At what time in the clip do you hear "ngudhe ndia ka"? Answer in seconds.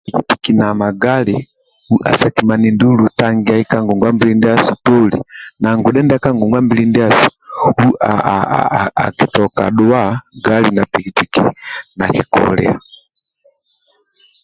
5.77-6.29